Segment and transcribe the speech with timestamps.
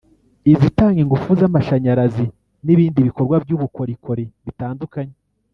[0.51, 2.25] izitanga ingufu z’amashanyarazi
[2.65, 5.15] n’ibindi bikorwa by’ubukorikori bitandukanye